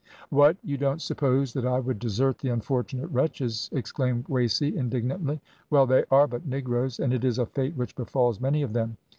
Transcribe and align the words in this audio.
"What! 0.31 0.57
you 0.63 0.79
don't 0.79 0.99
suppose 0.99 1.53
that 1.53 1.63
I 1.63 1.77
would 1.79 1.99
desert 1.99 2.39
the 2.39 2.49
unfortunate 2.49 3.05
wretches?" 3.11 3.69
exclaimed 3.71 4.25
Wasey 4.27 4.75
indignantly. 4.75 5.39
"`Well, 5.71 5.87
they 5.87 6.05
are 6.09 6.25
but 6.25 6.47
negroes, 6.47 6.99
and 6.99 7.13
it 7.13 7.23
is 7.23 7.37
a 7.37 7.45
fate 7.45 7.77
which 7.77 7.95
befalls 7.95 8.41
many 8.41 8.63
of 8.63 8.73
them. 8.73 8.97